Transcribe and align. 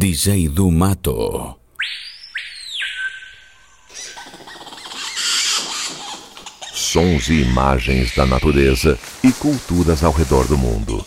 DJ 0.00 0.48
do 0.48 0.70
Mato. 0.70 1.56
Sons 6.72 7.28
e 7.28 7.42
imagens 7.42 8.14
da 8.14 8.24
natureza 8.24 8.96
e 9.24 9.32
culturas 9.32 10.04
ao 10.04 10.12
redor 10.12 10.46
do 10.46 10.56
mundo. 10.56 11.04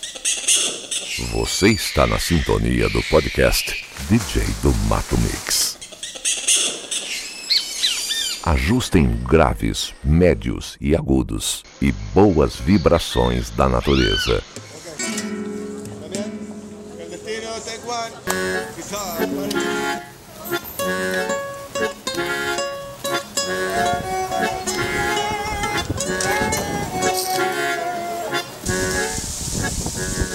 Você 1.31 1.69
está 1.69 2.05
na 2.05 2.19
sintonia 2.19 2.89
do 2.89 3.01
podcast 3.03 3.85
DJ 4.09 4.43
do 4.61 4.73
Mato 4.89 5.17
Mix. 5.19 5.77
Ajustem 8.43 9.09
graves, 9.25 9.93
médios 10.03 10.75
e 10.81 10.97
agudos 10.97 11.63
e 11.81 11.93
boas 12.13 12.57
vibrações 12.57 13.51
da 13.51 13.69
natureza. 13.69 14.43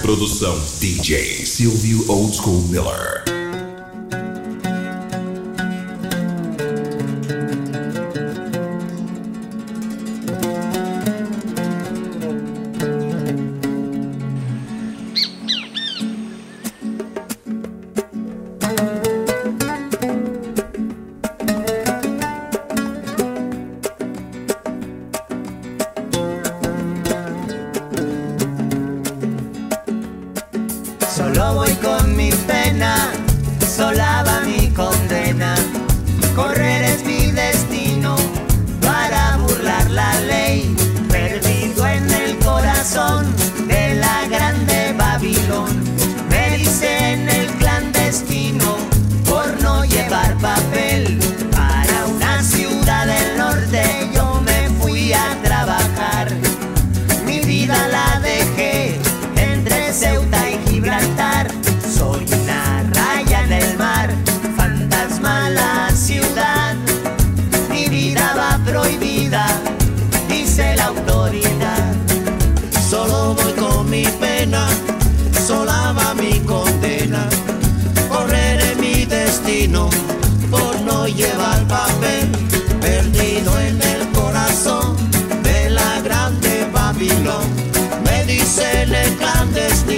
Produção 0.07 0.57
DJ 0.79 1.45
Silvio 1.45 2.09
Old 2.09 2.33
School 2.33 2.61
Miller. 2.69 3.26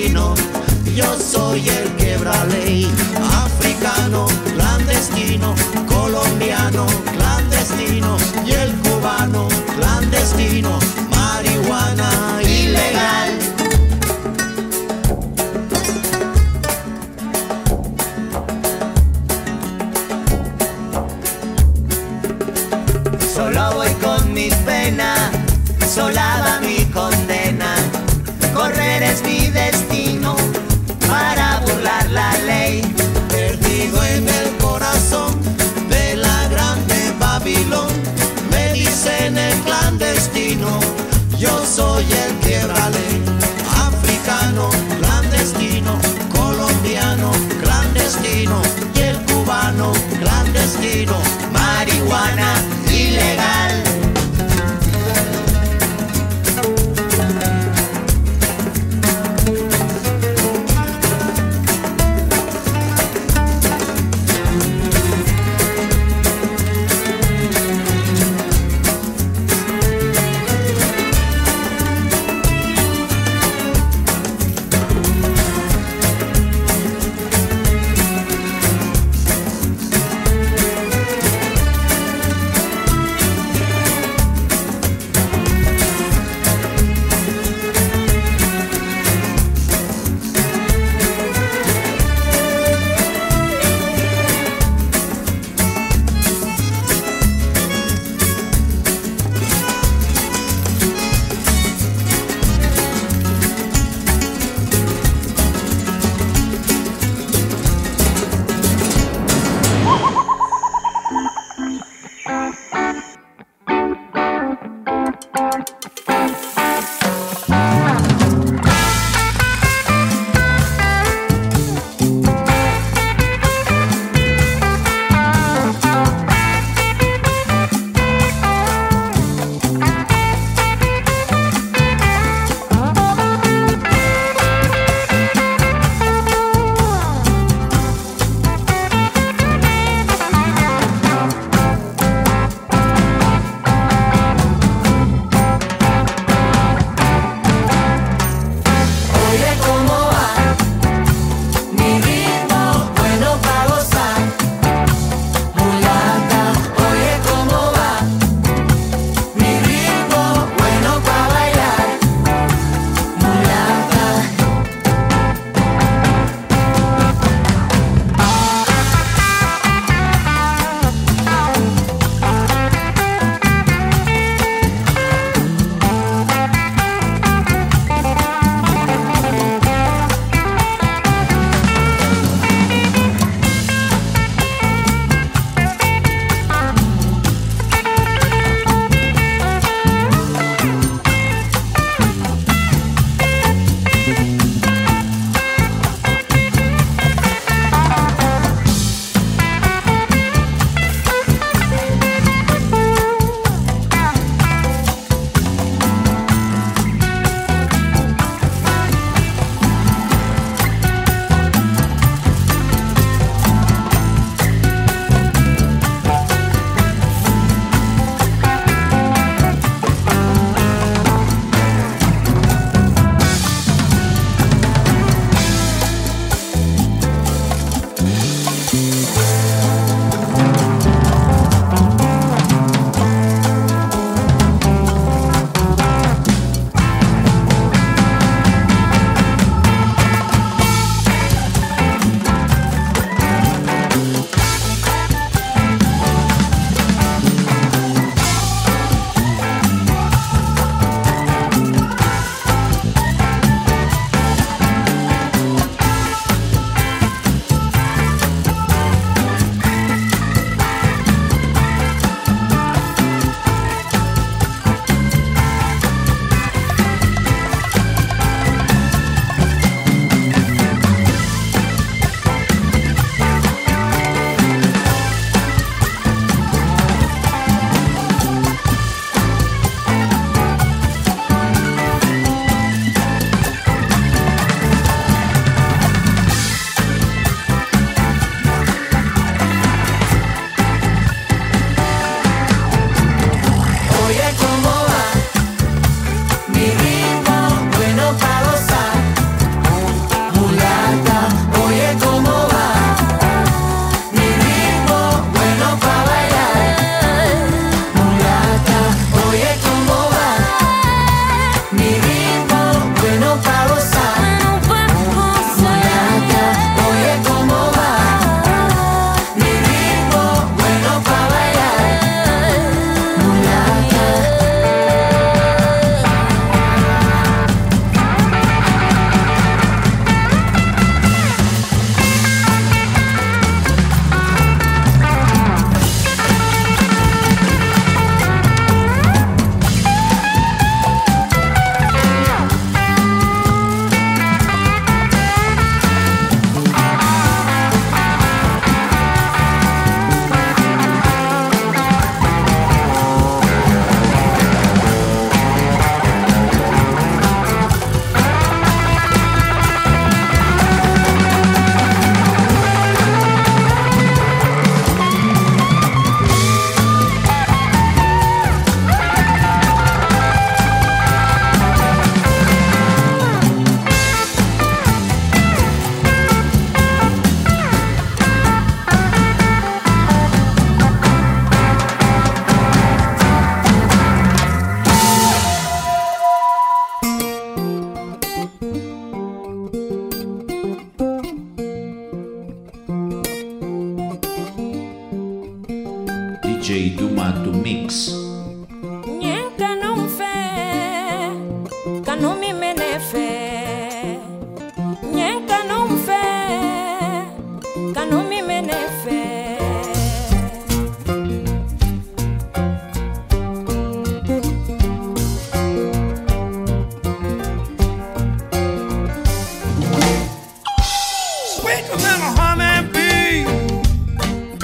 Yo 0.09 1.05
soy 1.17 1.69
el 1.69 1.95
quebra 1.95 2.43
ley, 2.45 2.91
africano, 3.45 4.25
clandestino, 4.53 5.53
colombiano, 5.87 6.85
clandestino, 7.15 8.17
y 8.45 8.51
el 8.51 8.73
cubano, 8.79 9.47
clandestino, 9.77 10.79
marihuana 11.15 12.41
ilegal. 12.41 13.39
Solo 23.33 23.73
voy 23.75 23.91
con 24.01 24.33
mi 24.33 24.49
penas, 24.65 25.31
sola 25.93 26.41
va 26.43 26.59
mi 26.59 26.83
condena, 26.87 27.75
correr 28.53 29.03
es 29.03 29.21
mi 29.23 29.47
destino. 29.47 29.98
clandestino, 39.99 40.79
yo 41.37 41.65
soy 41.65 42.05
el 42.05 42.33
quiebrale, 42.39 43.21
africano, 43.85 44.69
clandestino, 44.97 45.99
colombiano, 46.31 47.31
clandestino, 47.61 48.61
y 48.95 48.99
el 48.99 49.17
cubano, 49.25 49.91
clandestino, 50.21 51.17
marihuana 51.51 52.53
ilegal. 52.89 53.68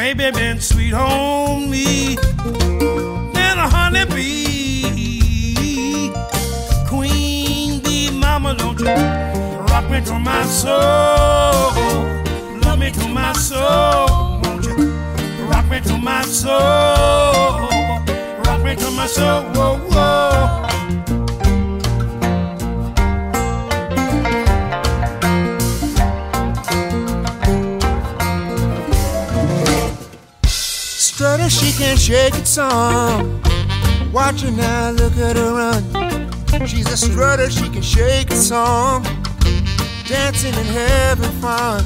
Baby 0.06 0.30
been 0.30 0.62
sweet 0.62 0.94
on 0.94 1.68
me. 1.68 2.16
Than 3.34 3.58
a 3.58 3.68
honey 3.68 4.06
bee. 4.06 6.12
Queen 6.88 7.80
bee, 7.80 8.12
mama, 8.12 8.54
don't 8.54 8.80
you 8.80 8.86
rock 8.86 9.90
me 9.90 10.02
to 10.02 10.20
my 10.20 10.44
soul. 10.44 11.74
Love 12.62 12.78
me 12.78 12.92
to 12.92 13.08
my 13.08 13.34
soul. 13.34 14.42
Won't 14.44 14.68
you 14.68 14.92
rock 15.50 15.68
me 15.72 15.82
to 15.82 15.98
my 15.98 16.22
soul? 16.22 17.68
Rock 18.46 18.64
me 18.64 18.76
to 18.76 18.92
my 18.92 19.08
soul. 19.08 19.42
Whoa, 19.56 19.80
whoa. 19.90 20.75
She 31.48 31.72
can 31.72 31.96
shake 31.96 32.34
it 32.34 32.48
some. 32.48 33.42
Watch 34.12 34.42
her 34.42 34.52
now, 34.52 34.90
look 34.92 35.16
at 35.18 35.36
her 35.36 35.54
run. 35.54 36.68
She's 36.68 36.92
a 36.92 36.98
strutter, 36.98 37.50
she 37.52 37.70
can 37.70 37.82
shake 37.84 38.32
it 38.32 38.38
some. 38.38 39.04
Dancing 40.08 40.56
and 40.56 40.68
having 40.68 41.32
fun. 41.42 41.84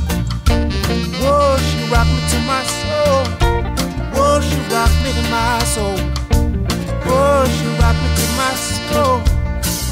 Whoa, 1.19 1.57
she 1.57 1.91
rock 1.91 2.07
me 2.07 2.21
to 2.31 2.39
my 2.47 2.63
soul. 2.63 3.25
Whoa, 4.13 4.39
she 4.41 4.59
rock 4.73 4.91
me 5.03 5.11
to 5.13 5.21
my 5.29 5.63
soul. 5.65 5.97
Whoa, 7.05 7.45
she 7.45 7.67
rock 7.81 7.95
me 8.03 8.09
to 8.15 8.27
my 8.37 8.53
soul. 8.55 9.19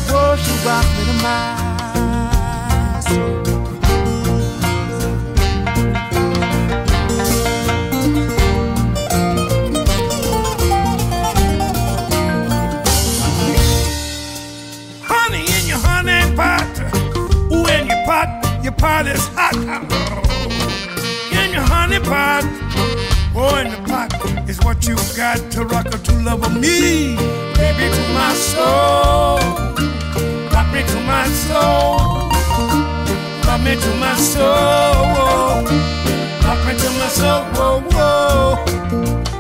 Whoa, 0.08 0.36
she 0.38 0.54
rock 0.66 0.86
me 0.96 1.04
to 1.06 1.14
my 1.24 3.00
soul. 3.02 3.47
Pot 18.98 19.08
is 19.08 19.27
hot. 19.36 19.56
In 21.32 21.51
your 21.54 21.62
honey 21.62 22.00
pot, 22.00 22.44
oh, 23.36 23.62
in 23.62 23.70
the 23.70 23.77
pot 23.88 24.10
is 24.50 24.58
what 24.66 24.88
you 24.88 24.96
got 25.16 25.38
to 25.51 25.66
rock 25.66 25.86
or 25.94 26.00
to 26.00 26.13
love 26.24 26.44
of 26.44 26.54
me. 26.56 27.16
Baby, 27.60 27.86
to 27.96 28.04
my 28.18 28.34
soul, 28.34 29.38
rock 30.54 30.68
me 30.74 30.82
to 30.94 31.00
my 31.12 31.27
soul, 31.46 32.30
rock 33.46 33.62
me 33.62 33.75
to 33.75 33.92
my 34.01 34.16
soul, 34.16 35.06
rock 36.46 36.60
me 36.66 36.74
to 36.82 36.89
my 37.00 37.08
soul. 37.20 37.42
Whoa, 37.54 37.80
whoa. 37.94 39.37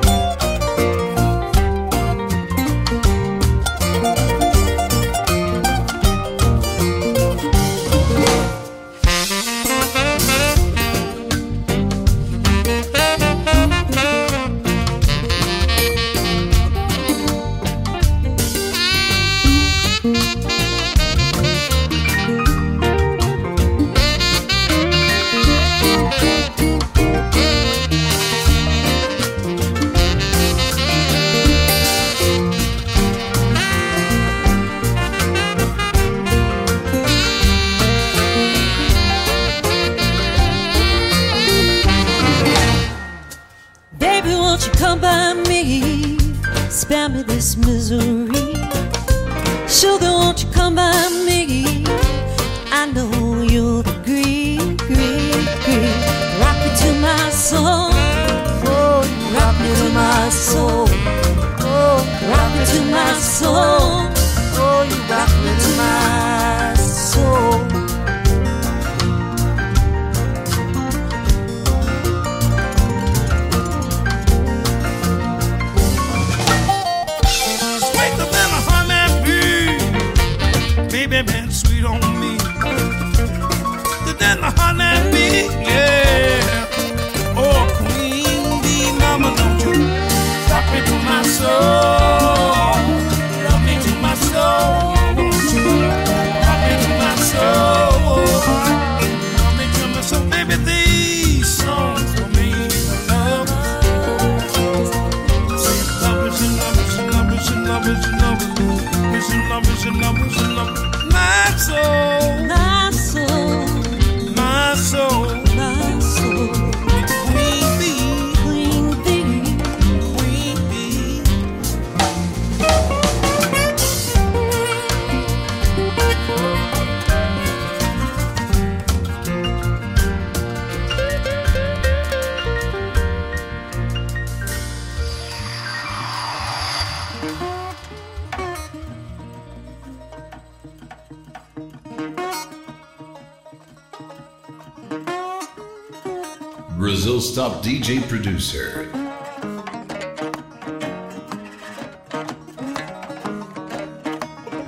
DJ 147.77 148.01
producer. 148.09 148.89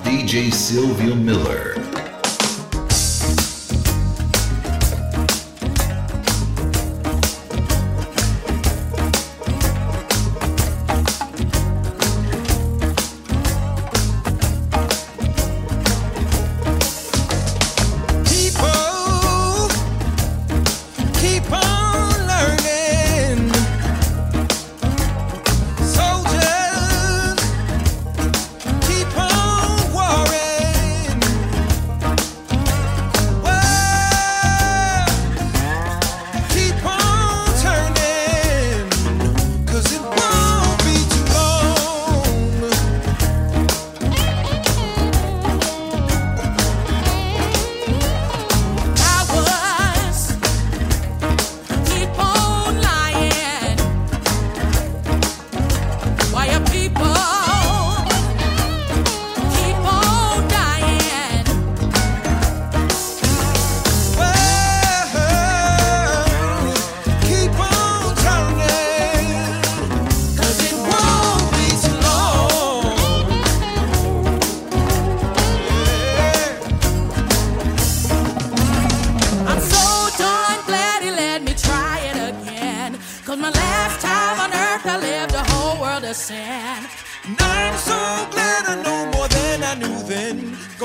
DJ 0.04 0.52
Sylvio 0.52 1.16
Muller. 1.16 1.79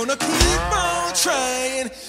gonna 0.08 0.18
keep 0.18 0.78
on 0.78 1.14
trying. 1.16 2.05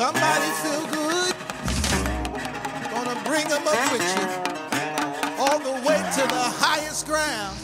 Somebody 0.00 0.50
so 0.62 0.86
good, 0.86 1.34
gonna 2.90 3.20
bring 3.22 3.46
them 3.48 3.68
up 3.68 3.92
with 3.92 4.00
you 4.16 4.24
all 5.38 5.58
the 5.58 5.72
way 5.86 5.98
to 5.98 6.22
the 6.22 6.46
highest 6.56 7.06
ground. 7.06 7.54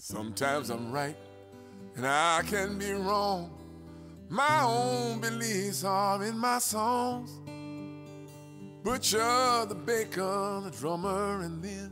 Sometimes 0.00 0.70
I'm 0.70 0.92
right 0.92 1.16
and 1.96 2.06
I 2.06 2.42
can 2.46 2.78
be 2.78 2.92
wrong. 2.92 3.50
My 4.28 4.62
own 4.62 5.20
beliefs 5.20 5.82
are 5.82 6.22
in 6.22 6.38
my 6.38 6.60
songs. 6.60 7.40
Butcher, 8.84 9.66
the 9.66 9.74
baker, 9.74 10.60
the 10.62 10.70
drummer, 10.70 11.40
and 11.40 11.60
then 11.64 11.90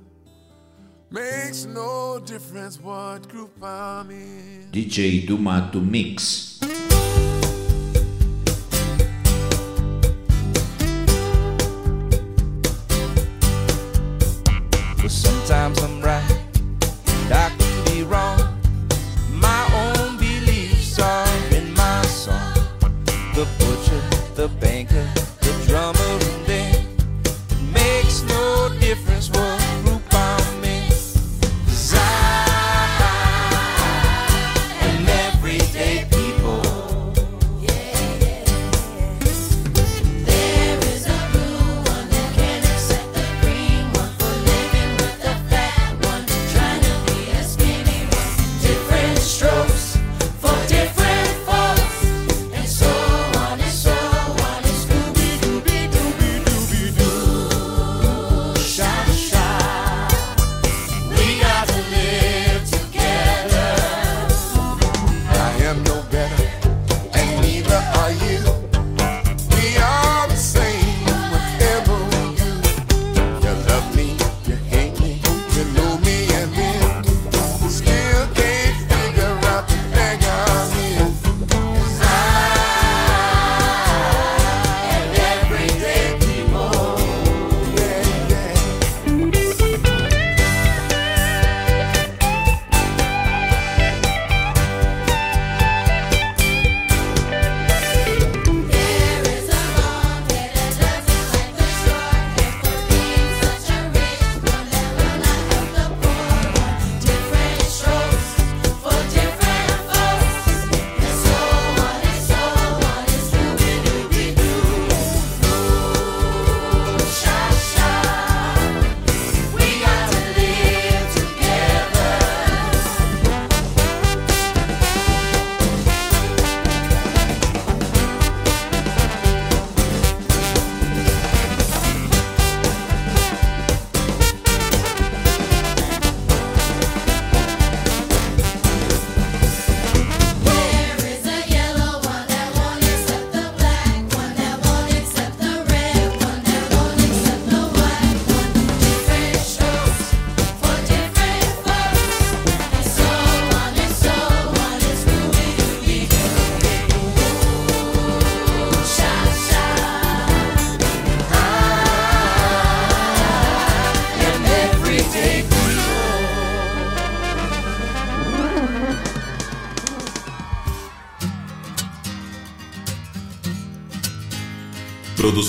makes 1.10 1.64
no 1.64 2.20
difference 2.24 2.80
what 2.80 3.28
group 3.28 3.60
I'm 3.60 4.12
in. 4.12 4.68
DJ 4.70 5.26
Dumato 5.26 5.84
Mix. 5.84 6.59
Sometimes 15.50 15.82
I'm 15.82 16.00
right, 16.00 16.38
and 17.08 17.32
I 17.32 17.50
can 17.58 17.84
be 17.84 18.04
wrong. 18.04 18.38
My 19.32 19.66
own 19.74 20.16
beliefs 20.16 20.96
are 21.00 21.26
in 21.52 21.74
my 21.74 22.02
song. 22.02 22.54
The 23.34 23.48
butcher, 23.58 24.00
the 24.36 24.46
banker, 24.60 25.04
the 25.40 25.64
drummer. 25.66 26.39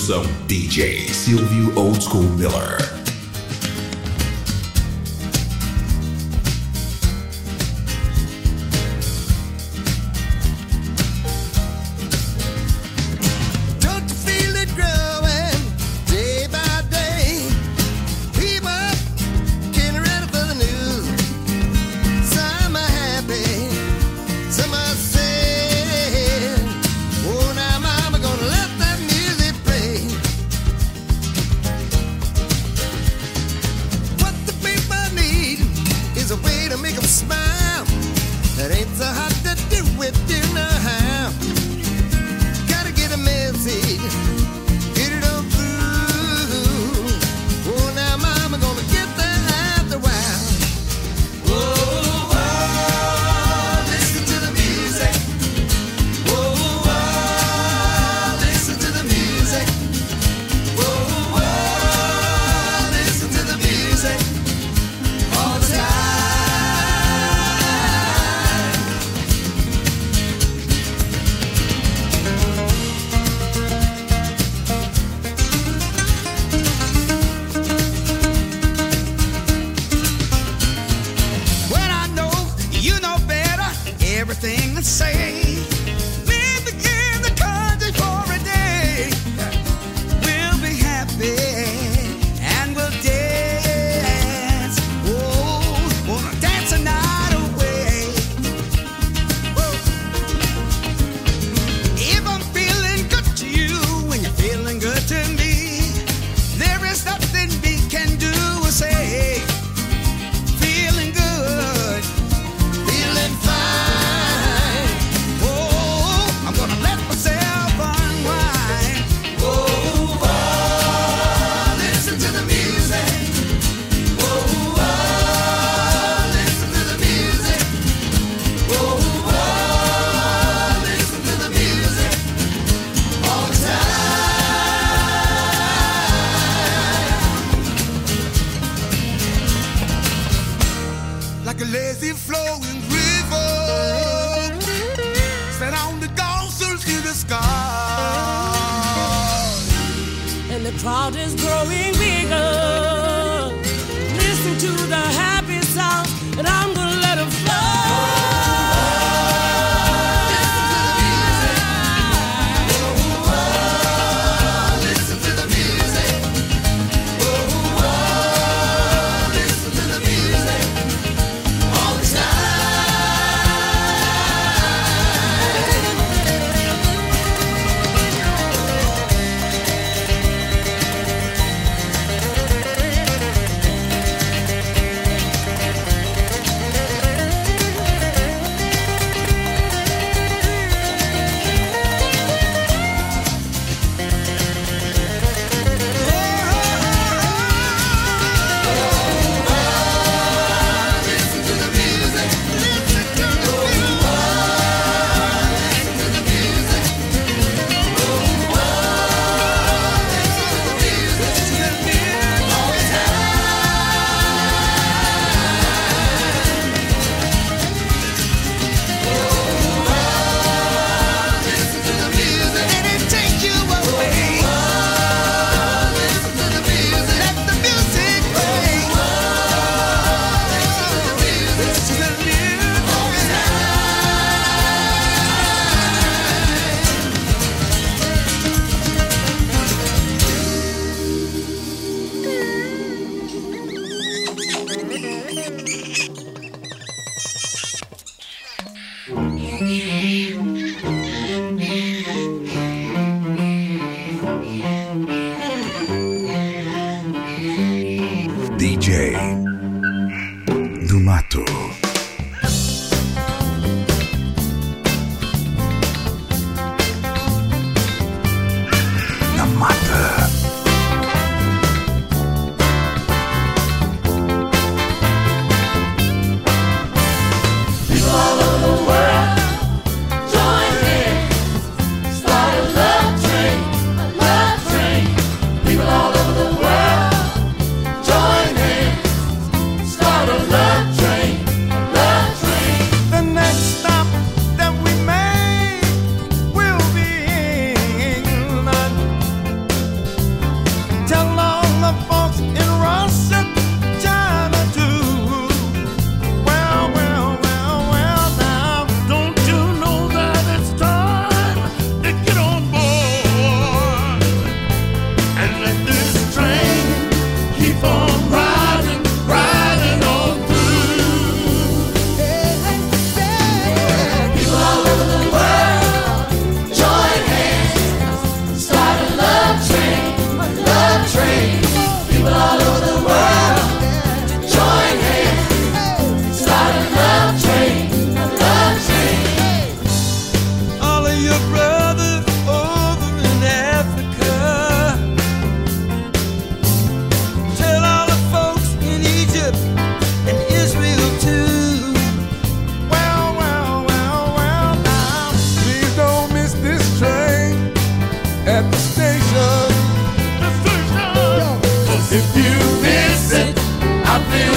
Produção 0.02 0.24
DJ 0.48 1.06
Sylvio 1.14 1.72
Old 1.76 2.02
School 2.02 2.24
Muller. 2.24 3.01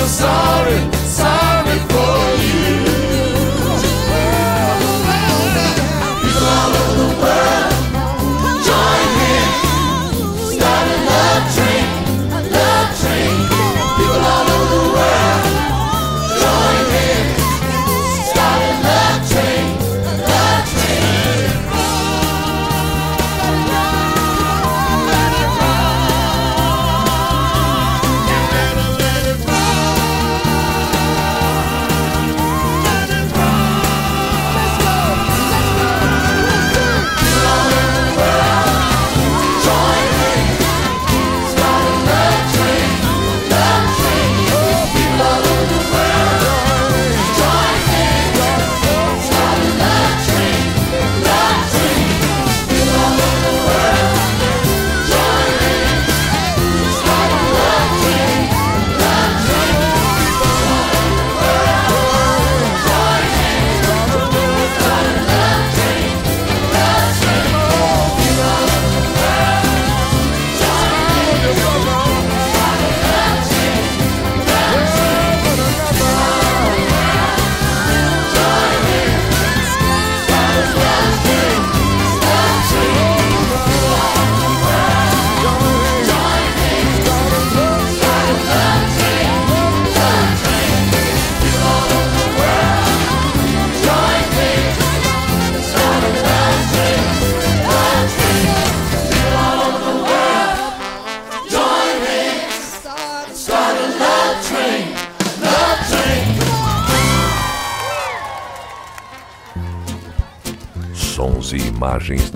Imagens 0.05 1.04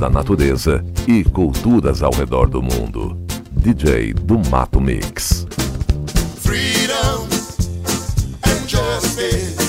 natureza 0.10 0.84
e 1.08 1.24
culturas 1.24 2.02
ao 2.04 2.12
redor 2.12 2.50
do 2.50 2.62
mundo. 2.62 3.18
DJ 3.52 4.14
do 4.14 4.40
Mato 4.50 4.80
Mix. 4.82 5.46
If 8.62 8.74
you 8.74 9.00
feel 9.02 9.69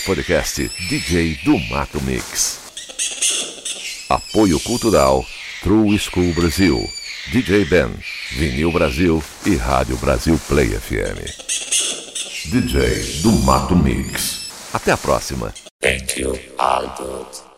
podcast 0.00 0.68
DJ 0.88 1.38
do 1.44 1.58
Mato 1.70 2.00
Mix. 2.02 2.58
Apoio 4.08 4.58
Cultural 4.60 5.24
True 5.62 5.98
School 5.98 6.32
Brasil, 6.32 6.88
DJ 7.32 7.64
Ben, 7.64 7.90
Vinil 8.32 8.72
Brasil 8.72 9.22
e 9.44 9.56
Rádio 9.56 9.96
Brasil 9.98 10.40
Play 10.48 10.68
FM. 10.68 11.20
DJ 12.50 13.20
do 13.22 13.32
Mato 13.44 13.76
Mix. 13.76 14.48
Até 14.72 14.92
a 14.92 14.96
próxima. 14.96 15.52
Thank 15.82 16.20
you, 16.20 16.38
Albert. 16.58 17.49